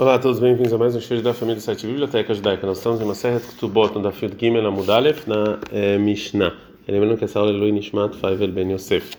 [0.00, 2.66] Olá a todos, bem-vindos a mais um estudo da família do site Biblioteca Judaica.
[2.66, 6.56] Nós estamos em uma série de Ketubot, no Dafid Gimel Amudalef, na eh, Mishnah.
[6.88, 9.18] Lembrando que essa aula é Lui Nishmat Faivel Ben Yosef.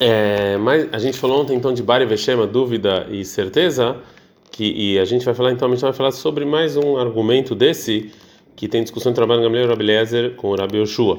[0.00, 3.98] É, mas a gente falou ontem então de Bari Veshema, dúvida e certeza,
[4.50, 7.54] que, e a gente vai falar então, a Mishnah vai falar sobre mais um argumento
[7.54, 8.10] desse,
[8.56, 11.16] que tem discussão entre Rabban Gamliel e Rabi Eliezer com o Rabi Yoshua.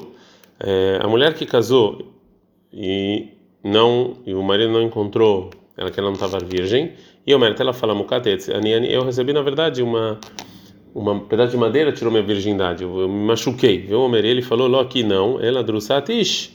[0.62, 2.02] É, a mulher que casou
[2.70, 3.28] e
[3.64, 6.92] não e o marido não encontrou ela que ela não estava virgem
[7.26, 10.18] e o mérito ela fala mukatetz eu recebi na verdade uma
[10.94, 12.82] uma pedaço de madeira tirou minha virgindade.
[12.82, 15.40] Eu, me machuquei viu o ele falou lo aqui não.
[15.40, 16.50] Ela drusatish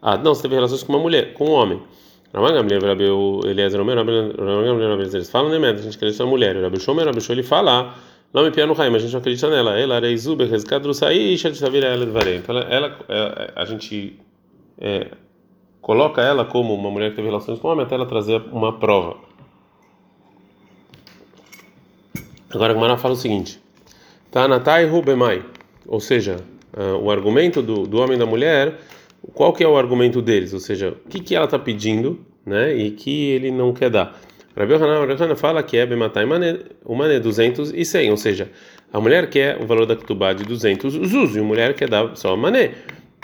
[0.00, 1.82] ah não você teve relações com uma mulher com um homem.
[2.32, 3.04] Raman Gamliel Rabi
[3.48, 6.56] Eliezer Omer Raman Gamliel eles falam né a gente acredita na mulher.
[6.56, 7.94] Rabi Shomer Shomer ele fala
[8.34, 9.78] não me pia no Raim, a gente não acredita nela.
[9.78, 14.18] Ela era Izuber, Rezkadrusai, Shadisavira, ela de Então ela, ela, a gente
[14.76, 15.06] é,
[15.80, 19.18] coloca ela como uma mulher que teve relações com homem até ela trazer uma prova.
[22.54, 23.60] Agora a Gemara fala o seguinte:
[24.30, 25.44] Tanatai Rubemai,
[25.86, 26.36] ou seja,
[26.76, 28.78] uh, o argumento do, do homem e da mulher,
[29.32, 30.52] qual que é o argumento deles?
[30.52, 34.18] Ou seja, o que, que ela está pedindo né, e que ele não quer dar.
[34.56, 36.58] Rabi Hanan fala que é Bematai mané
[37.20, 38.50] 200 e 100, ou seja,
[38.92, 42.16] a mulher quer o valor da Ketubá de 200 zuz e a mulher quer dar
[42.16, 42.70] só mané.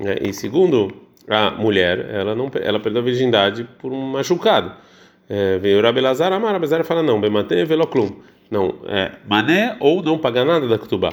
[0.03, 0.17] Né?
[0.23, 0.93] E segundo
[1.29, 4.73] a mulher, ela não ela perdeu a virgindade por um machucado.
[5.29, 8.11] É, veio o Rabelazar, Amar, Rabelazar fala não, Bematê veloclum.
[8.51, 11.13] Não, é mané ou não pagar nada da Ketubá.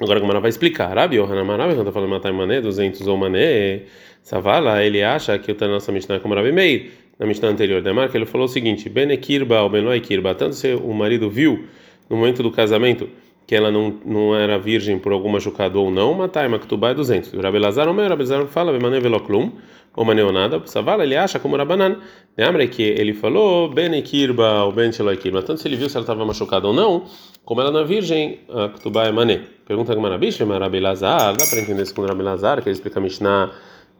[0.00, 3.16] Agora como ela vai explicar, Rabi Yohanan Marabi, quando está falando matar mané, 200 ou
[3.16, 3.82] mané,
[4.22, 7.92] Savala, ele acha que o nossa Mishnah é como Rabi Meir, na Mishnah anterior da
[7.92, 11.66] marca, ele falou o seguinte, Benekirba ou Benoi Kirba, tanto se o marido viu
[12.08, 13.08] no momento do casamento
[13.52, 17.34] que ela não, não era virgem por algum machucado ou não, matai maktubá é 200.
[17.34, 19.52] O Rabelazar, o meu Rabelazar fala, Bemane veloclum,
[19.94, 21.98] ou maneonada, Savala, ele acha como Rabanan.
[22.34, 26.66] Lembra que ele falou, Benekirba ou Bencheloikirba, tanto se ele viu se ela estava machucada
[26.66, 27.04] ou não,
[27.44, 29.42] como ela não é virgem, a ktubá é mané.
[29.66, 33.52] Pergunta que Marabish, Rabelazar, dá para entender isso com Rabelazar, que ele explica Mishnah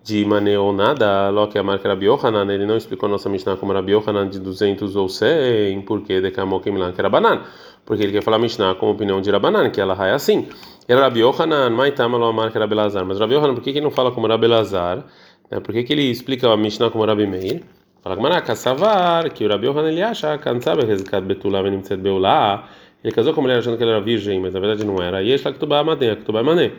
[0.05, 3.93] de maneonada, lo que a marca Rabi Yohanan, ele não explicou nossa Mishnah como Rabi
[3.93, 7.43] Yohanan de 200 ou 100, porque de Kamokim Lan, que era banana
[7.85, 10.49] porque ele quer falar Mishnah com a opinião de Rabanan, que ela é assim.
[10.87, 13.05] Era Rabi Yohanan, Maitama lo amar que Rabi Lazar.
[13.05, 15.05] Mas Rabi Yohanan, por que, ele não fala como Rabi Lazar?
[15.51, 15.61] Né?
[15.61, 17.63] Por que, que ele explica a Mishnah como Rabi Meir?
[18.03, 22.69] Fala que Maraca, Savar, que o Rabi Yohanan ele acha, Kansabe, Rezkat Betulá, Benimtzet Beulá.
[23.03, 25.23] Ele casou com a mulher achando que ela era virgem, mas na verdade não era.
[25.23, 26.73] E ele fala que Tubá Maden, que Tubá Mané.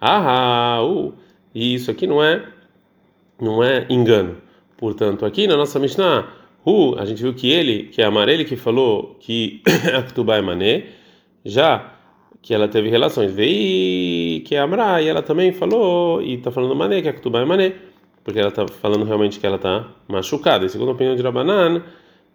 [0.00, 1.12] Ah, uh,
[1.54, 2.42] e isso aqui não é,
[3.40, 4.36] não é engano.
[4.76, 6.28] Portanto, aqui na nossa Mishnah,
[6.66, 9.62] Hu, a gente viu que ele, que é Amarele que falou que
[9.96, 10.84] a Ketubá é Mané,
[11.44, 11.92] já
[12.42, 13.32] que ela teve relações.
[13.32, 17.40] Veio que é Amra, e ela também falou, e está falando Mané, que a Ketubá
[17.40, 17.72] é Mané,
[18.22, 20.66] porque ela está falando realmente que ela está machucada.
[20.66, 21.82] E segundo a opinião de Rabanan,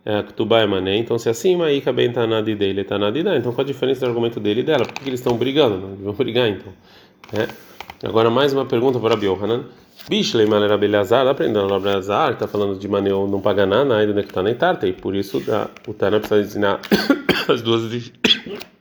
[0.06, 3.54] a Ketubá é Mané, então se assim, aí bem está na dele, está na Então
[3.54, 4.86] qual a diferença do argumento dele e dela?
[4.86, 5.78] Por que, eles estão brigando?
[5.78, 6.74] Não vão brigar então.
[7.34, 7.48] É.
[8.08, 9.66] Agora mais uma pergunta para Rabi Yohanan.
[10.10, 14.30] Bishlei Malera Belazar, aprendendo lá Belazar, está falando de Maneu não pagar nada, ainda que
[14.30, 15.42] está na Itarta, e por isso
[15.88, 16.80] o Tana precisa ensinar
[17.48, 17.84] as duas,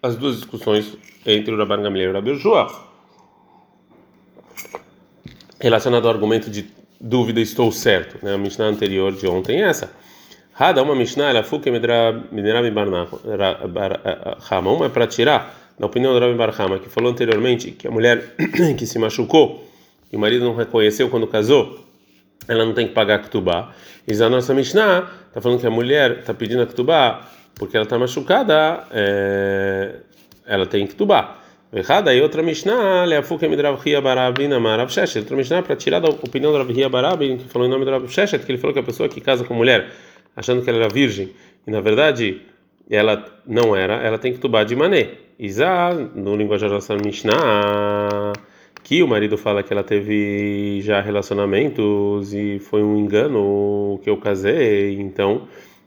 [0.02, 2.68] as duas discussões entre o Rabban Gamliel e o Rabi Joshua.
[5.60, 6.70] Relacionado ao argumento de
[7.00, 8.34] dúvida, estou certo, né?
[8.34, 9.92] a Mishnah anterior de ontem é essa.
[10.52, 16.34] Rada, uma Mishnah, ela fuke minerab barnachama, uma é para tirar, na opinião do Rabbi
[16.34, 18.34] Barhama, que falou anteriormente que a mulher
[18.76, 19.69] que se machucou
[20.12, 21.86] e o marido não reconheceu quando casou,
[22.48, 23.72] ela não tem que pagar a Ktubá.
[24.06, 27.84] E a nossa Mishnah está falando que a mulher está pedindo a Ktubá porque ela
[27.84, 29.96] está machucada, é,
[30.46, 31.36] ela tem Ktubá.
[31.72, 35.20] Errada, e outra Mishnah, Leafuka Midrav Ria Barabina Marav Sheshet.
[35.20, 37.92] Outra Mishnah para tirar da opinião do Rav Ria Barabin, que falou em nome do
[37.92, 39.88] Rav Sheshet, que ele falou que a pessoa que casa com mulher
[40.34, 41.32] achando que ela era virgem,
[41.66, 42.42] e na verdade
[42.90, 45.10] ela não era, ela tem que tubar de mané.
[45.38, 48.29] Isa, no linguajar da Mishnah
[48.90, 54.16] que o marido fala que ela teve já relacionamentos e foi um engano que eu
[54.16, 55.42] casei, então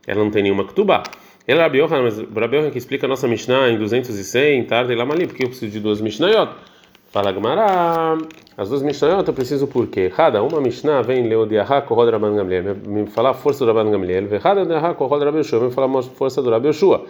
[0.07, 1.03] ela não tem nenhuma ketubá.
[1.45, 4.95] Ela é Rabi Yohanan, mas Rabi Yohanan que explica a nossa Mishnah em 206, tarde
[4.95, 6.53] lá ali, porque eu preciso de duas Mishnayot.
[7.11, 8.19] Fala Gamara,
[8.55, 10.09] as duas Mishnayot eu preciso por quê?
[10.09, 14.29] Cada uma Mishnah vem Leodiahá Kohod Rabban Gamliel, me falar a força do Rabban Gamliel,
[14.39, 17.05] Cada Leodiahá Kohod Rabbi Yoshua, me falar a força do Rabbi Yoshua.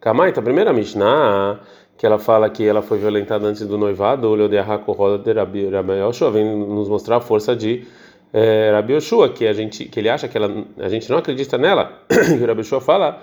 [0.00, 1.60] Kamaita, primeira Mishnah
[1.96, 5.68] que ela fala que ela foi violentada antes do noivado, o de Rabi
[6.06, 7.84] Yoshua vem nos mostrar a força de
[8.32, 11.56] é, Rabi Yoshua, que a gente que ele acha que ela, a gente não acredita
[11.56, 12.02] nela,
[12.40, 13.22] o Rabi Yoshua fala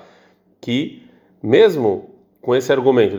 [0.60, 1.04] que
[1.42, 2.10] mesmo
[2.42, 3.16] com esse argumento,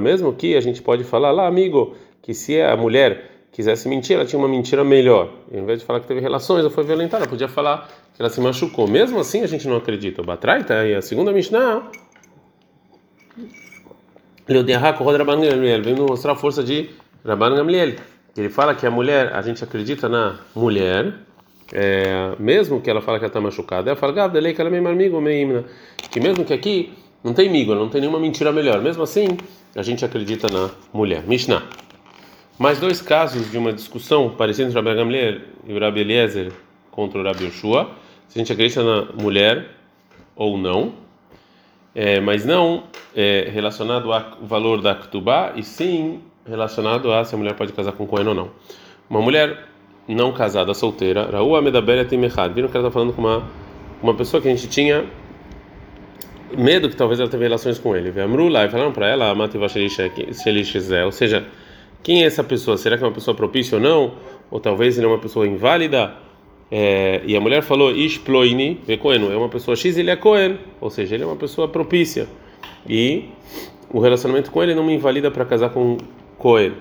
[0.00, 4.24] mesmo que a gente pode falar lá, amigo, que se a mulher quisesse mentir, ela
[4.24, 5.30] tinha uma mentira melhor.
[5.52, 8.40] Em vez de falar que teve relações ou foi violentada, podia falar que ela se
[8.40, 8.88] machucou.
[8.88, 10.22] Mesmo assim, a gente não acredita.
[10.22, 11.82] O Batraita e a segunda Mishnah.
[15.82, 16.90] Vem mostrar a força de
[17.24, 17.94] Rabban Gamliel.
[18.36, 21.14] Ele fala que a mulher, a gente acredita na mulher,
[21.72, 23.90] é, mesmo que ela fala que ela está machucada.
[23.90, 25.64] Ela fala, que ela é meio amigo, meio
[26.10, 26.92] que mesmo que aqui
[27.22, 28.80] não tem migo, não tem nenhuma mentira melhor.
[28.80, 29.36] Mesmo assim,
[29.76, 31.22] a gente acredita na mulher.
[31.26, 31.62] Mishnah.
[32.58, 36.52] Mais dois casos de uma discussão parecida entre Rabbi Gamliel e Rabbi Eliezer
[36.90, 37.90] contra o Rabbi Yoshua
[38.30, 39.70] se a gente acredita na mulher
[40.36, 40.92] ou não,
[41.94, 42.84] é, mas não
[43.14, 47.92] é, relacionado ao valor da Ktubá, e sim relacionado a se a mulher pode casar
[47.92, 48.50] com Cohen ou não.
[49.08, 49.66] Uma mulher
[50.08, 53.44] não casada, solteira, Raúa Medaberet Temechad, viram que ela está falando com uma,
[54.02, 55.04] uma pessoa que a gente tinha
[56.56, 58.10] medo que talvez ela teve relações com ele.
[58.10, 59.32] Vemru lá e falaram para ela,
[61.04, 61.44] ou seja,
[62.02, 62.76] quem é essa pessoa?
[62.76, 64.14] Será que é uma pessoa propícia ou não?
[64.50, 66.14] Ou talvez ele é uma pessoa inválida?
[66.70, 70.88] É, e a mulher falou, Ishploini Vekoenu, é uma pessoa X, ele é Cohen, ou
[70.88, 72.28] seja, ele é uma pessoa propícia.
[72.88, 73.24] E
[73.92, 75.98] o relacionamento com ele não me invalida para casar com
[76.38, 76.72] Cohen.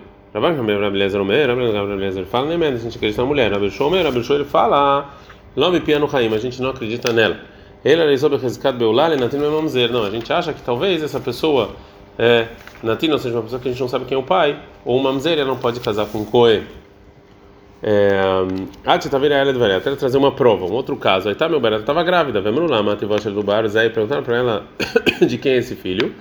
[2.27, 3.51] Fala, nem menos, a gente acredita na mulher.
[3.51, 5.11] Rabel Shomer, Rabel Shomer fala,
[5.55, 7.39] Lome Piano Haim, a gente não acredita nela.
[7.83, 9.91] Ele era Rezkat Beulal e Natin Mamzer.
[9.91, 11.71] Não, a gente acha que talvez essa pessoa,
[12.17, 12.47] é,
[12.83, 15.01] Natin, ou seja, uma pessoa que a gente não sabe quem é o pai, ou
[15.01, 16.63] Mamzer, ela não pode casar com Cohen.
[17.81, 21.29] Ah, você tá vendo ela de até trazer uma prova, um outro caso.
[21.29, 22.41] Aí tá, meu barato estava grávida.
[22.41, 24.67] Vamos lá, mate voz do bar, Zé, perguntaram para ela
[25.25, 26.13] de quem é esse filho.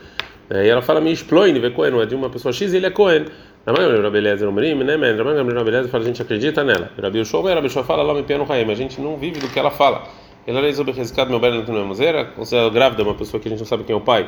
[0.51, 3.27] Aí ela fala, me exploine, vê Cohen, é de uma pessoa X, ele é Cohen.
[3.67, 5.15] Rabi Rabelezer Umrim, né, man?
[5.15, 6.91] Rabi Rabelezer fala, a gente acredita nela.
[7.01, 9.59] Rabi Ushua, Rabi Ushua fala, lá me piano Raim, a gente não vive do que
[9.59, 10.05] ela fala.
[10.47, 13.51] Ela é sobre rescate, meu belo, não é museira, considerada grávida, uma pessoa que a
[13.51, 14.27] gente não sabe quem é o pai,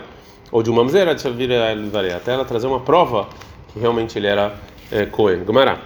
[0.53, 1.51] ou de uma museira, deixa vir
[2.15, 3.27] até ela trazer uma prova
[3.73, 4.53] que realmente ele era
[4.93, 5.43] é, Cohen.
[5.45, 5.79] Gumará.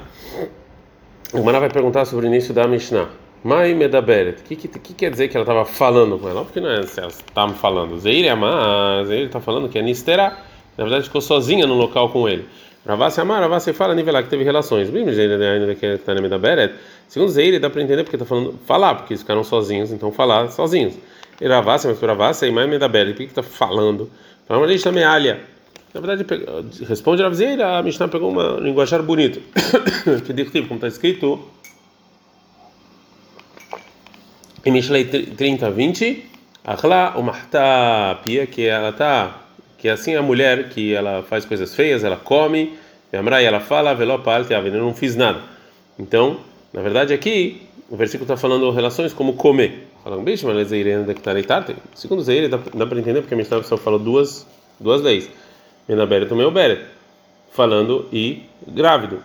[1.35, 3.09] O Maná vai perguntar sobre o início da Mishnah.
[3.43, 4.41] Mai Medaberet.
[4.41, 6.45] O que, que, que, quer dizer que ela estava falando com ela?
[6.45, 7.99] Porque não é se ela estava falando.
[7.99, 10.37] Zeir Amar, Zeir está falando que é Nistera.
[10.79, 12.47] Na verdade, ficou sozinha no local com ele.
[12.87, 14.91] Ravassi Amar, Ravassi fala nivelar que teve relações.
[16.23, 16.75] Medaberet.
[17.09, 20.53] Segundo Zeir, dá para entender porque está falando falar, porque eles ficaram sozinhos, então falar
[20.53, 20.95] sozinhos.
[21.43, 23.13] Ravassi, mas Ravassi, Mai Medaberet.
[23.13, 24.09] Por que está falando?
[24.47, 25.41] Para uma lista mealha.
[25.95, 26.27] Na verdade,
[26.89, 29.41] responde a Ravzeira, a Mishnah pegou uma linguajar bonito.
[30.27, 31.41] que tipo, como está escrito
[34.65, 36.25] em Mishlei 30, 20,
[36.65, 39.43] Achla Umarta Pia, que ela tá,
[39.79, 42.77] que assim a mulher que ela faz coisas feias, ela come,
[43.13, 45.43] e ela fala, Velopal, eu não fiz nada.
[45.97, 46.41] Então,
[46.73, 49.87] na verdade, aqui, o versículo está falando relações como comer.
[50.03, 50.57] Fala um bicho, mas
[51.95, 54.45] Segundo Zeire, dá, dá para entender porque a Mishnah só falou duas,
[54.81, 55.31] duas leis.
[55.89, 56.83] Menaberet o meu beret,
[57.53, 59.23] falando e grávido.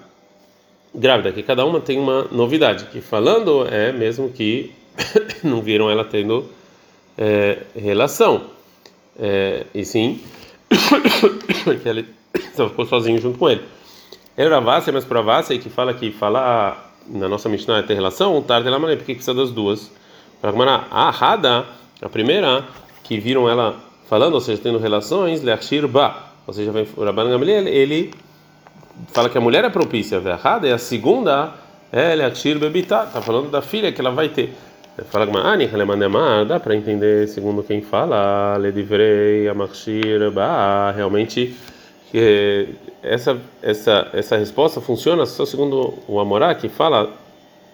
[0.94, 4.72] Grávida, que cada uma tem uma novidade, que falando é mesmo que
[5.44, 6.50] não viram ela tendo
[7.18, 8.46] é, relação.
[9.18, 10.22] É, e sim,
[11.82, 12.04] que ela
[12.56, 13.62] só ficou sozinho junto com ele.
[14.36, 18.38] Era Ravassi, mas para Ravassi, que fala que falar na nossa Mishnah é ter relação,
[18.38, 19.92] o Tarde ela porque precisa das duas.
[20.42, 20.52] Para
[20.90, 21.66] a Hada,
[22.02, 22.66] a primeira,
[23.04, 23.78] que viram ela
[24.08, 28.12] falando, ou seja, tendo relações, Leachir Ba ou seja, o Rabban Gamliel, ele
[29.10, 31.54] fala que a mulher é propícia, errada, e a segunda
[31.92, 34.56] é Leachir Bebitá, está falando da filha que ela vai ter.
[35.12, 35.70] Fala que Ani
[36.48, 40.20] dá para entender segundo quem fala, Ledivrei, Amachir,
[40.96, 41.56] realmente
[43.04, 47.12] essa essa essa resposta funciona só segundo o Amorá que fala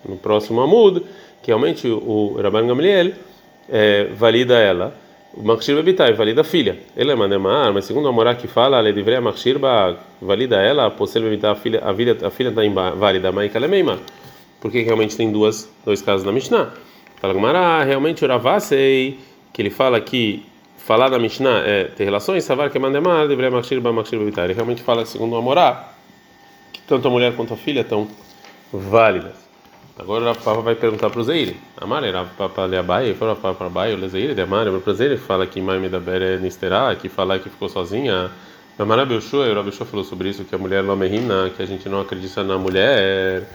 [0.07, 0.99] no próximo Amud,
[1.41, 3.13] que realmente o Rabban Gamliel
[3.69, 4.93] é, valida ela
[5.35, 6.79] o Makshir Bebitai, valida a filha.
[6.95, 9.59] Ele é Manemar, mas segundo a Morá que fala, ele deveria Makshir
[10.21, 13.99] valida ela, Posel Bebitai, a filha, a filha, a filha está inválida, é Meimar.
[14.61, 16.71] Porque realmente tem duas, dois casos na Mishnah.
[17.17, 19.19] Fala Gmará, realmente o Ravasei,
[19.51, 20.45] que ele fala que
[20.77, 24.45] falar da Mishnah é ter relações, Savar que é Manemar, deveria Makshir Makshir Bebitai.
[24.45, 25.91] Ele realmente fala, segundo a Morá,
[26.71, 28.07] que tanto a mulher quanto a filha estão
[28.71, 29.44] válidas.
[29.97, 31.55] Agora o Papa vai perguntar para o Zeire.
[31.77, 35.15] Amare, era Papa Leabai, foi para o Baio, o Zeire, de Amare, para o Zeire,
[35.15, 38.29] fala que Mãe da Bere Nisterá, que fala que ficou sozinha.
[38.77, 42.01] Amara Belshua, o Rabelshua falou sobre isso, que a mulher Lomerina, que a gente não
[42.01, 43.47] acredita na mulher,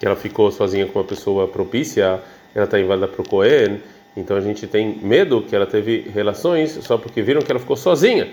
[0.00, 2.22] que ela ficou sozinha com uma pessoa propícia,
[2.54, 3.82] ela está inválida para o Cohen,
[4.16, 7.76] então a gente tem medo que ela teve relações só porque viram que ela ficou
[7.76, 8.32] sozinha.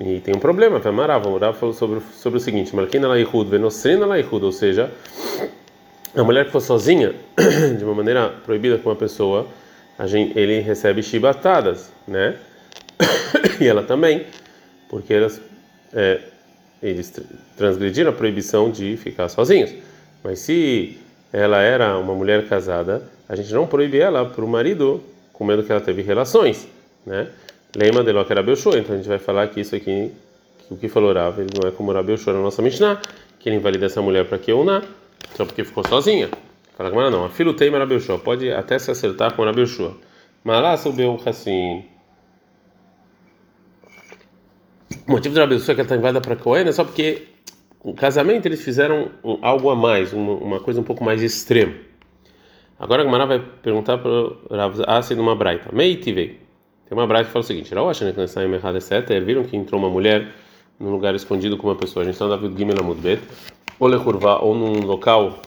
[0.00, 4.42] E tem um problema, Amara, vamos falou sobre, sobre o seguinte: Marquina Laihud, Venosrina Laihud,
[4.46, 4.90] ou seja,
[6.14, 7.14] a mulher que for sozinha,
[7.78, 9.46] de uma maneira proibida com uma pessoa,
[10.06, 12.36] gente, ele recebe chibatadas, né?
[13.60, 14.26] e ela também,
[14.88, 15.40] porque elas,
[15.92, 16.20] é,
[16.82, 17.12] eles
[17.56, 19.72] transgrediram a proibição de ficar sozinhos.
[20.22, 20.98] Mas se
[21.32, 25.02] ela era uma mulher casada, a gente não proíbe ela para o marido
[25.32, 26.66] com medo que ela teve relações,
[27.06, 27.28] né?
[27.76, 30.10] Lema de que era Belshua, então a gente vai falar que isso aqui,
[30.66, 33.00] que o que falou Rav, ele não é como Rav Belshua na nossa Mishnah,
[33.38, 34.82] que ele invalida essa mulher para que eu não,
[35.34, 36.28] só porque ficou sozinha.
[36.76, 39.54] Fala com ela não, a filho tem Rav Belshua, pode até se acertar com Rav
[39.54, 39.96] Belshua.
[40.42, 41.84] Mas lá subiu assim.
[45.06, 47.28] O motivo de Rav Belshua que ela está invadida para Cohen é só porque
[47.80, 49.10] o casamento eles fizeram
[49.42, 51.74] algo a mais, uma, uma coisa um pouco mais extrema.
[52.78, 55.70] Agora a Gamara vai perguntar para o Rav Asi numa braita.
[55.70, 56.36] Meiti veio.
[56.88, 59.22] Tem uma braita que fala o seguinte: Raoshane que nessa errada etc.
[59.22, 60.28] Viram que entrou uma mulher
[60.78, 62.02] num lugar escondido com uma pessoa.
[62.02, 63.20] A gente está no David Gimel Amudbet.
[63.80, 65.40] Ou Lechurva, ou num local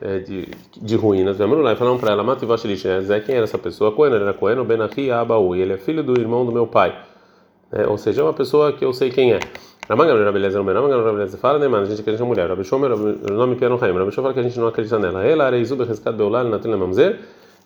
[0.00, 0.48] é, de,
[0.80, 1.36] de ruínas.
[1.38, 3.00] E falaram para ela: Mati Vashilish, né?
[3.02, 3.92] Zé, quem era essa pessoa?
[3.92, 5.54] Cohen, era Cohen, o Benahi Abaú.
[5.54, 6.96] Ele é filho do irmão do meu pai.
[7.72, 9.40] É, ou seja, é uma pessoa que eu sei quem é.
[9.88, 11.84] Ramangan Rabeleza não Ramangan Rabeleza fala, né, mano?
[11.84, 12.48] A gente acredita na mulher.
[12.48, 13.92] Rabi Shomer, o nome Piano Haim.
[13.92, 15.24] Rabi Shomer fala que a gente não acredita nela.
[15.24, 17.18] Ela, Areizu, Berrescat Beulal, Natrina Mamzer.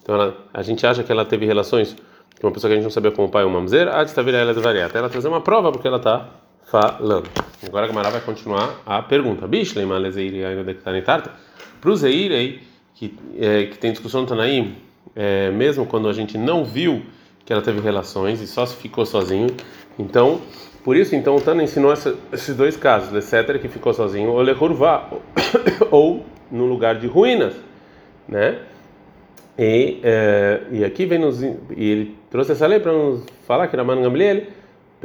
[0.03, 1.97] Então ela, a gente acha que ela teve relações
[2.41, 3.89] com uma pessoa que a gente não sabia como pai ou mamzer.
[3.93, 4.89] Ah, está vira ela de variar.
[4.89, 6.29] Até ela trazer uma prova porque ela está
[6.67, 7.29] falando.
[7.67, 9.47] Agora a Gamara vai continuar a pergunta.
[9.47, 11.33] Bishlei, Malezeiri, ainda de Tanitarta.
[11.81, 12.61] Para o Zeirei,
[12.95, 14.77] que, é, que tem discussão no Tanaim,
[15.15, 17.03] é, mesmo quando a gente não viu
[17.45, 19.49] que ela teve relações e só se ficou sozinho.
[19.99, 20.41] Então,
[20.83, 24.41] por isso, então, o Tana ensinou essa, esses dois casos, Lecéter que ficou sozinho, ou
[24.41, 25.09] Lehurvá,
[25.91, 27.55] ou no lugar de ruínas,
[28.29, 28.59] né?
[29.59, 33.77] E, é, e aqui vem nos, e ele trouxe essa lei para nos falar que
[33.77, 34.45] Raman Gamliel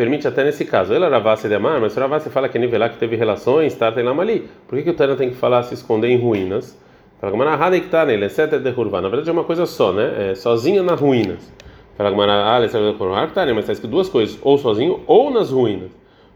[0.01, 0.91] permite até nesse caso.
[0.95, 4.19] Ele Ravassi de Amar, mas Ravassi fala que nivelar que teve relações, está tem lá
[4.19, 4.49] ali.
[4.67, 6.75] Por que, que o Tana tem que falar se esconder em ruínas?
[7.19, 8.99] Fala que Manahada que está nele, Lecéter de Hurvá.
[8.99, 10.31] Na verdade é uma coisa só, né?
[10.31, 11.53] É sozinho nas ruínas.
[11.95, 15.91] Fala Gamara, ah, mas está escrito duas coisas, ou sozinho ou nas ruínas.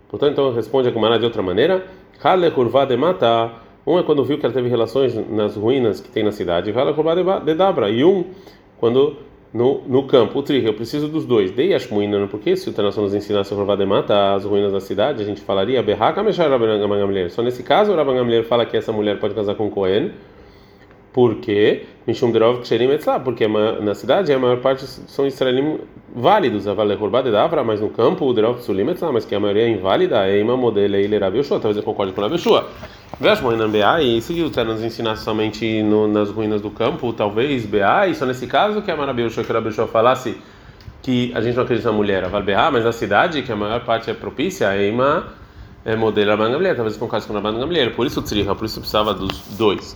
[0.10, 1.84] Portanto, então responde a Gamara de outra maneira.
[2.24, 3.63] Hale curva de matar.
[3.88, 6.93] Um é quando viu que ela teve relações nas ruínas que tem na cidade, Hale
[6.93, 7.89] curva de dabra.
[7.89, 8.25] E um,
[8.79, 9.17] quando
[9.55, 11.50] no, no campo, o trigo, eu preciso dos dois.
[11.50, 14.74] Dei as ruínas, porque se o Tanação nos ensinasse a curva de matar as ruínas
[14.74, 15.81] da cidade, a gente falaria
[17.29, 20.12] Só nesse caso, o Rabban fala que essa mulher pode casar com Cohen
[21.15, 25.79] porque Mishum Derov Ksherim Etzlah, porque na cidade a maior parte são israelim
[26.13, 29.39] válidos, a Vale de Davra, mas no campo o Derov Psulim Etzlah, mas que a
[29.39, 32.67] maioria é inválida, é Ima Modele e Yoshua, talvez eu concorde com a Yoshua.
[33.17, 37.13] Veja, Moinan BA, e se o Tana nos ensinasse somente no, nas ruínas do campo,
[37.13, 40.38] talvez BA, e só nesse caso que a Marabi Yoshua, que a Yoshua falasse
[41.01, 43.86] que a gente não acredita na mulher, a Vale mas na cidade, que a maior
[43.86, 45.27] parte é propícia, é Ima
[45.85, 48.79] é modelo Rabban Gamliel, talvez caso com Rabban Gamliel, por isso o Tzriha, por isso
[48.79, 49.95] precisava dos dois.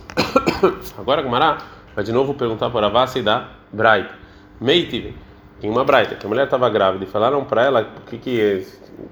[0.96, 1.58] Agora Gumará
[1.96, 4.14] vai de novo perguntar para a Vassa da Braita.
[4.60, 5.16] Meitive,
[5.60, 8.40] tem uma Braita, que a mulher estava grávida e falaram para ela o que, que
[8.40, 8.64] é,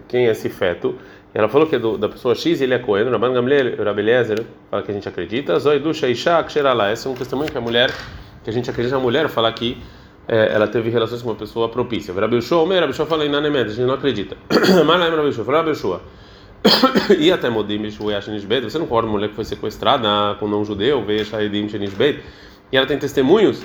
[0.06, 0.94] quem é esse feto.
[1.35, 4.47] E ela falou que é do, da pessoa X ele é Cohen, Rabban Gamliel, Rabeliezer,
[4.70, 5.58] fala que a gente acredita.
[5.58, 7.90] Zoidusha Isha Ksherala, esse é um testemunho que a mulher,
[8.44, 9.82] que a gente acredita na mulher, fala que
[10.28, 12.14] é, ela teve relações com uma pessoa propícia.
[12.14, 14.37] Rabi Shua, Rabi Shua fala a gente não acredita.
[14.87, 16.00] Mas lá Rabi Shua, Rabi Shua
[17.19, 21.05] e até Modim Shenisbet, você não concorda uma mulher que foi sequestrada com não judeu,
[21.05, 22.23] veio Shahidim Shenisbet,
[22.73, 23.62] e ela tem testemunhos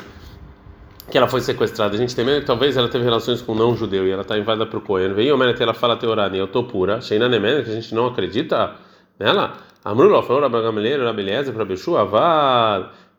[1.09, 1.95] que ela foi sequestrada.
[1.95, 4.37] A gente tem medo que talvez ela teve relações com não judeu e ela está
[4.37, 5.13] invadida para o Cohen.
[5.13, 7.01] Veio o ela fala Teorani, eu estou pura.
[7.01, 8.75] Sheina Nemen, que a gente não acredita
[9.19, 9.53] nela.
[9.83, 12.07] Amrullah falou Rabbi Eliezer, Rabbi Shua,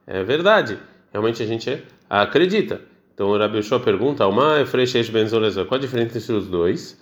[0.06, 0.78] É verdade,
[1.12, 2.80] realmente a gente acredita.
[3.14, 6.98] Então o Shua pergunta, Alma Freishesh Benzolezor, qual a diferença entre os dois?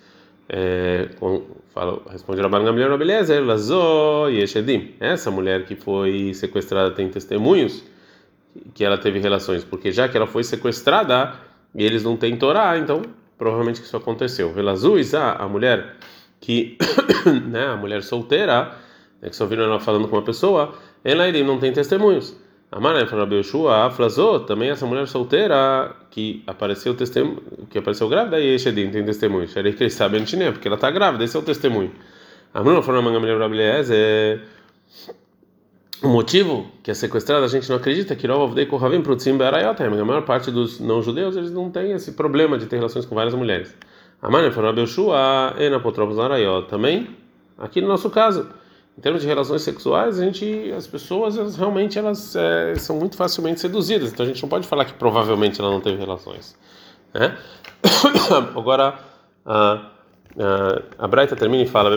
[0.49, 4.93] É, com, fala, responde Rabban Gamliel Rabeliezer, Lazó e Eshedim.
[4.99, 7.83] Essa mulher que foi sequestrada tem testemunhos
[8.73, 11.33] que ela teve relações, porque já que ela foi sequestrada
[11.73, 13.01] e eles não têm Torá, então
[13.37, 14.53] provavelmente isso aconteceu.
[14.53, 15.95] Velazul a mulher
[16.39, 16.77] que,
[17.49, 18.75] né, a mulher solteira,
[19.21, 22.35] né, que só viram ela falando com uma pessoa, ela não tem testemunhos.
[22.75, 27.39] Amaré falou Rabi Yoshua, Aflazô, também essa mulher solteira que apareceu testemunho,
[27.69, 29.47] que apareceu grávida e Exedim tem testemunho.
[29.47, 30.17] Xerei que sabe
[30.51, 31.91] porque ela está grávida, esse é o testemunho.
[32.51, 34.39] Amruna falou na mulher Rabi é
[36.01, 40.05] o motivo que é sequestrada a gente não acredita que Rovdei Kohavim Prutzim Be'arayotem, a
[40.05, 43.35] maior parte dos não judeus eles não têm esse problema de ter relações com várias
[43.35, 43.77] mulheres.
[44.19, 47.07] Amaré falou Rabi Yoshua, Enapotropos Arayot, também
[47.55, 48.49] aqui no nosso caso
[48.97, 53.17] em termos de relações sexuais, a gente, as pessoas elas, realmente elas é, são muito
[53.17, 54.11] facilmente seduzidas.
[54.11, 56.55] Então a gente não pode falar que provavelmente ela não teve relações.
[57.13, 57.35] Né?
[58.55, 58.99] Agora
[59.45, 59.89] a,
[60.37, 61.95] a, a Braita termina e fala: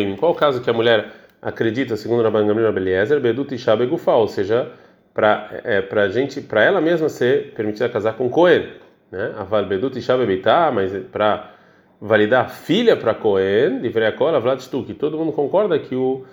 [0.00, 4.28] Em qual caso que a mulher acredita, segundo Rabban Gamliel Beliezer, Bedut Isha Begufá, ou
[4.28, 4.70] seja,
[5.12, 8.68] para é, para gente, para ela mesma ser permitida casar com Cohen,
[9.10, 9.34] né?
[9.36, 11.54] Aval Bedut Isha Bebitá, mas para
[12.00, 14.94] validar filha para Cohen, livrei a Vlad Stuk.
[14.94, 16.24] Todo mundo concorda que o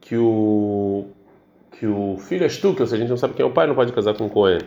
[0.00, 1.06] que o
[1.78, 3.66] que o filho é Shtuk, ou seja, a gente não sabe quem é o pai,
[3.66, 4.60] não pode casar com Cohen.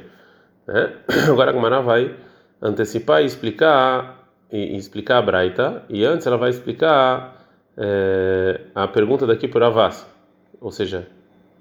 [0.68, 0.94] Né?
[1.30, 2.16] Agora a Gemara vai
[2.62, 7.48] antecipar e explicar, e, e explicar a Braita, e antes ela vai explicar
[7.78, 10.06] é, a pergunta daqui por Avas.
[10.60, 11.08] Ou seja,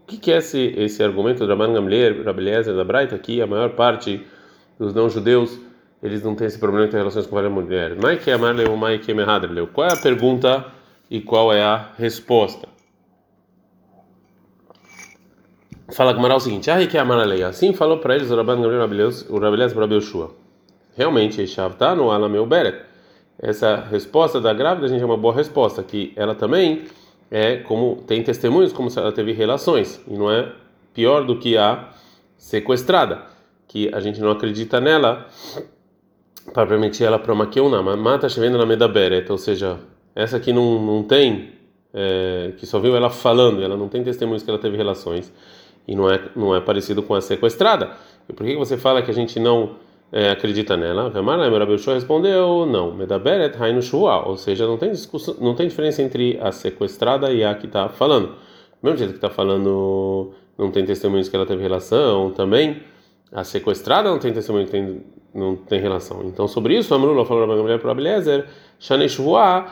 [0.02, 3.46] o que, que, é esse, esse argumento do Raman Gamliel, Rabeliezer, da Braita, que a
[3.46, 4.26] maior parte
[4.78, 5.58] dos não-judeus
[6.02, 7.98] eles não têm esse problema de ter relações com várias mulheres.
[7.98, 9.66] Mai que amar leu, mai que leu.
[9.66, 10.66] Qual é a pergunta
[11.10, 12.68] e qual é a resposta?
[15.92, 17.42] Fala Gamara o seguinte: Ah, que amar lei.
[17.42, 19.38] Assim falou para eles o Rabban Gamliel, o
[19.74, 20.34] para Belshua.
[20.96, 22.78] Realmente, Shavta no Alameu Beret.
[23.38, 26.84] Essa resposta da grávida, a gente é uma boa resposta, que ela também
[27.30, 30.52] é como tem testemunhos como se ela teve relações e não é
[30.92, 31.88] pior do que a
[32.38, 33.22] sequestrada,
[33.66, 35.26] que a gente não acredita nela
[36.52, 39.78] para permitir ela mas mata chovendo na medaberet, ou seja,
[40.14, 41.50] essa aqui não, não tem,
[41.92, 45.32] é, que só viu ela falando, ela não tem testemunhos que ela teve relações
[45.86, 47.90] e não é não é parecido com a sequestrada.
[48.28, 49.76] E por que você fala que a gente não
[50.12, 51.10] é, acredita nela?
[51.10, 56.02] Ramana Merabelshua respondeu, não, medaberet hainu shua, ou seja, não tem discussão, não tem diferença
[56.02, 58.28] entre a sequestrada e a que está falando.
[58.28, 58.34] Do
[58.82, 62.82] mesmo jeito que está falando, não tem testemunhos que ela teve relação, também
[63.34, 65.02] a sequestrada não tem testemunho tem
[65.34, 66.22] não tem relação.
[66.24, 68.46] Então, sobre isso, Amrullah falou para Gabriel para Abeliezer,
[68.78, 69.66] Shaneshvua,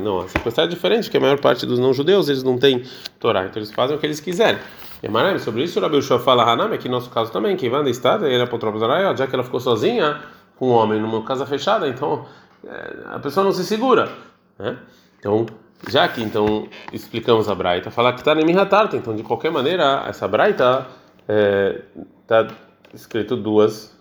[0.00, 2.82] não, a sequestrar é diferente, que a maior parte dos não-judeus eles não têm
[3.20, 4.58] Torá, então eles fazem o que eles quiserem.
[5.02, 7.66] E Marem, sobre isso, o Rabi Ushua fala Hanam, aqui no nosso caso também, que
[7.66, 10.22] Ivanda está, ele é o já que ela ficou sozinha
[10.56, 12.24] com um homem numa casa fechada, então
[12.66, 14.10] é, a pessoa não se segura,
[14.58, 14.78] né?
[15.18, 15.44] Então,
[15.88, 20.04] já que então explicamos a Braita, falar que está em Mihatarta, então de qualquer maneira,
[20.06, 20.86] essa Braita
[21.26, 22.46] está é,
[22.94, 23.94] escrito duas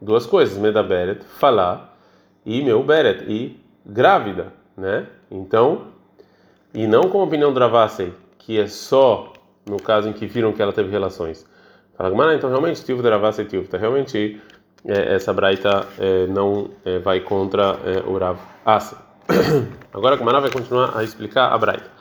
[0.00, 1.96] duas coisas, medaberet, falar
[2.44, 5.06] e meu beret e grávida, né?
[5.30, 5.88] Então,
[6.72, 9.32] e não com a opinião do Ravasei, que é só
[9.68, 11.46] no caso em que viram que ela teve relações.
[11.96, 14.40] Fala, mas então realmente tive Ravasei tive, realmente
[14.86, 18.96] é, essa braita é, não é, vai contra é, o Rav Asa.
[19.92, 21.99] Agora a Gemara vai continuar a explicar a braita.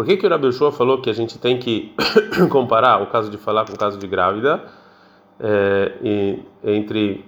[0.00, 1.94] Por que que o Rabi Ushua falou que a gente tem que
[2.50, 4.62] comparar o caso de falar com o caso de grávida?
[5.40, 7.24] é, e, entre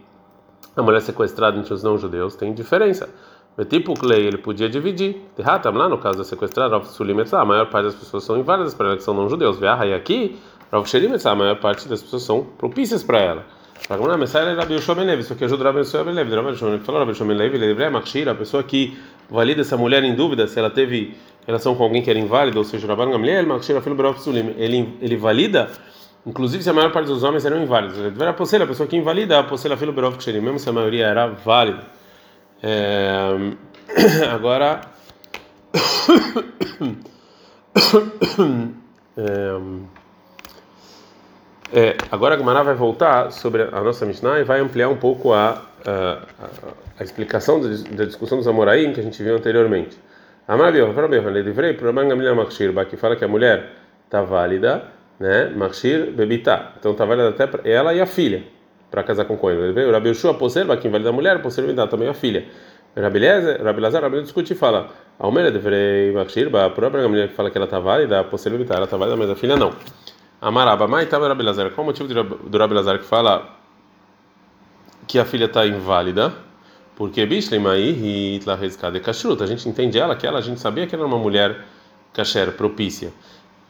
[0.77, 3.09] a mulher sequestrada entre os não-judeus tem diferença.
[3.57, 5.17] O tipo Clay ele podia dividir.
[5.37, 8.97] Terratam lá no caso da sequestrada, a maior parte das pessoas são inválidas para ela
[8.97, 9.59] que são não-judeus.
[9.61, 10.39] E aqui,
[10.71, 13.47] a maior parte das pessoas são propícias para ela.
[15.19, 16.35] Isso aqui ajuda o Rabi Shomen Levi.
[16.35, 18.97] Rabi Shomen falou, Rabi Shomen Levi, ele é a pessoa que
[19.31, 21.15] valida essa mulher em dúvida se ela teve
[21.47, 23.47] relação com alguém que era inválido, ou seja, Rabban Gamliel,
[24.57, 25.71] ele ele valida
[26.25, 27.99] Inclusive, se a maior parte dos homens eram inválidos.
[27.99, 31.83] Era a pessoa que invalida a posela filo berov mesmo se a maioria era válida.
[32.63, 33.57] É...
[34.33, 34.83] Agora.
[39.17, 39.57] é...
[41.75, 45.33] É, agora a Gemara vai voltar sobre a nossa Mishnah e vai ampliar um pouco
[45.33, 46.23] a, a,
[46.99, 49.99] a, explicação da, discussão dos Amoraim que a gente viu anteriormente.
[50.47, 53.71] Amarabiyo, Amarabiyo, Ledivrei, Proban Gamliel Makshir, que fala que a mulher
[54.07, 54.85] está válida
[55.23, 55.53] né?
[55.55, 56.73] Machir bebitá.
[56.79, 58.43] Então tá válida até ela e a filha
[58.91, 59.57] para casar com Cohen.
[59.57, 62.45] O Rabi Yoshua poserva, quem valida a mulher, poserva também a filha.
[62.95, 67.29] Rabi Lezer, Rabi Lazar, Rabi discute e fala: a mulher deverei Machir, a própria mulher
[67.29, 69.57] que fala que ela tá válida, a poserva bebitá, ela tá válida, mas a filha
[69.57, 69.73] não.
[70.41, 71.71] Amaraba, mas estava Rabi Lazar.
[71.71, 73.62] Qual o motivo do Rabi Lazar que fala
[75.07, 76.33] que a filha está inválida?
[76.97, 77.27] Porque
[79.03, 81.65] Kashrut, a gente entende ela que ela, a gente sabia que ela era uma mulher
[82.13, 83.13] kasher, propícia.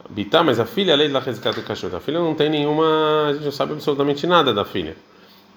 [0.09, 1.95] Bitá, mas a filha, lei Rezikat cachorro.
[1.95, 3.27] A filha não tem nenhuma.
[3.29, 4.95] A gente não sabe absolutamente nada da filha.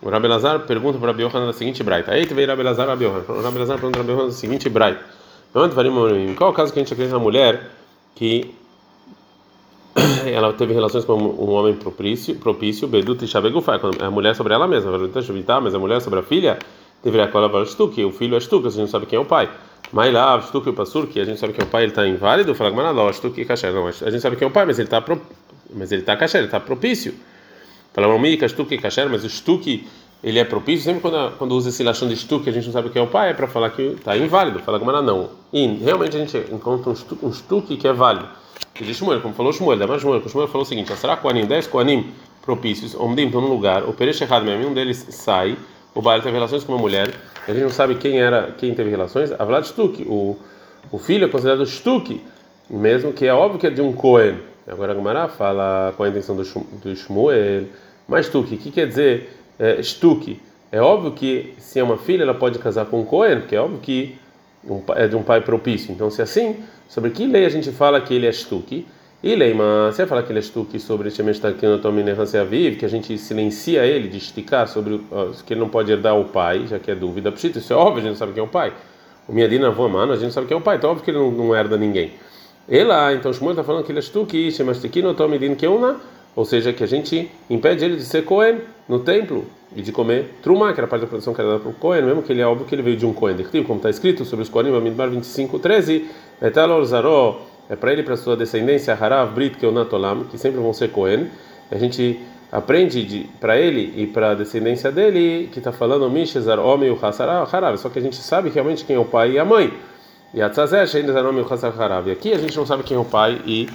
[0.01, 2.13] O Rabi Lazar pergunta para Rabi Yohanan da seguinte braita.
[2.13, 3.25] Aí veio Rabi Lazar Rabi Yohanan.
[3.29, 5.01] O Rabi Lazar pergunta para Rabi Yohanan da seguinte braita.
[5.53, 7.71] Qual é o caso que a gente acredita na mulher
[8.15, 8.55] que
[10.27, 14.67] ela teve relações com um homem propício, propício Bedut e Shabegufai, a mulher sobre ela
[14.67, 14.93] mesma,
[15.63, 16.59] mas a mulher sobre a filha
[17.03, 19.49] deveria colaborar o filho é Shtuk, a gente não sabe quem é o pai.
[19.93, 22.55] Mailav, Shtuk e Pasur, que a gente sabe que é o pai, ele está inválido,
[22.55, 23.73] fala que Manaló, Shtuk e Kasher.
[23.73, 25.21] Não, a gente sabe que é o pai, mas ele está pro...
[25.73, 27.15] mas ele está Kasher, ele está propício.
[27.93, 29.87] Fala Mamika, Shtuk e Kasher, mas o Shtuk
[30.23, 30.85] ele é propício.
[30.85, 33.07] Sempre quando, quando usa esse lachão de Shtuk, a gente não sabe que é o
[33.07, 34.59] pai, é para falar que está inválido.
[34.61, 35.31] Fala que não.
[35.53, 38.29] E realmente a gente encontra um Shtuk, um shtuk que é válido.
[38.81, 41.67] E Shmuel, como falou Shmuel, da mais Shmuel, Shmuel falou o seguinte: será Koanim, 10
[41.69, 45.57] Koanim propícios, Omdim estão no lugar, o Peresh errado mesmo, um deles sai,
[45.95, 47.13] o Baal teve relações com uma mulher
[47.47, 50.37] a gente não sabe quem era, quem teve relações, a Vlad Stuk, o,
[50.91, 52.21] o filho é considerado Stuk,
[52.69, 54.39] mesmo que é óbvio que é de um Cohen.
[54.67, 57.67] Agora a Gumara fala com a intenção do, do Shmuel,
[58.09, 60.41] mas Stuk, o que quer dizer é, Stuk?
[60.71, 63.61] É óbvio que se é uma filha, ela pode casar com um Cohen, porque é
[63.61, 64.17] óbvio que
[64.97, 65.93] é de um pai propício.
[65.93, 66.57] Então, se é assim,
[66.89, 68.85] sobre que lei a gente fala que ele é Stuk?
[69.23, 71.09] E Leima, você fala que ele é shtuki sobre
[72.41, 75.01] Aviv, que a gente silencia ele de esticar sobre
[75.47, 77.33] que ele não pode herdar o pai, já que é dúvida.
[77.35, 78.75] Isso é óbvio, a gente não sabe quem é o pai.
[79.27, 81.19] O Miadina avô mano, a gente sabe quem é o pai, então óbvio que ele
[81.19, 82.13] não, não herda ninguém.
[82.69, 85.97] Ela, então Shmuel está falando que ele é shtuki, Shemashtikino Tomidin Keuna,
[86.37, 90.35] ou seja, que a gente impede ele de ser Cohen no templo e de comer
[90.43, 92.43] trumá, que era parte da produção que era dada para o Cohen, mesmo que ele
[92.43, 93.37] é óbvio que ele veio de um Cohen.
[93.67, 96.07] Como está escrito sobre os Kohanim, Amidbar 25, 13,
[96.43, 100.73] Etalor Zaró é para ele e para sua descendência Harav Brit Keonatolam, que sempre vão
[100.73, 101.29] ser Cohen.
[101.71, 102.21] A gente
[102.53, 107.77] aprende para ele e para a descendência dele que está falando Mishezar Homem o Harav,
[107.79, 109.73] só que a gente sabe realmente quem é o pai e a mãe.
[110.35, 110.39] E.
[110.39, 113.69] E aqui a gente não sabe quem é o pai e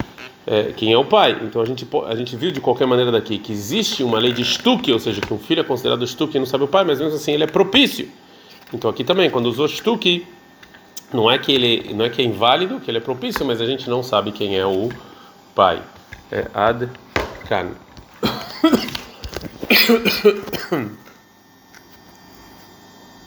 [0.46, 1.38] é, quem é o pai.
[1.42, 4.42] Então a gente a gente viu de qualquer maneira daqui que existe uma lei de
[4.42, 7.00] estuque, ou seja, que um filho é considerado estuque e não sabe o pai, mas
[7.00, 8.08] mesmo assim ele é propício.
[8.72, 10.26] Então aqui também quando usou estuque
[11.12, 13.66] não é que ele não é que é inválido, que ele é propício, mas a
[13.66, 14.88] gente não sabe quem é o
[15.54, 15.82] pai.
[16.30, 16.88] É ad
[17.48, 17.72] can.